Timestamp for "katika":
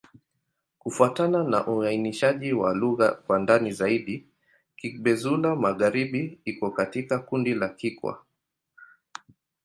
6.71-7.19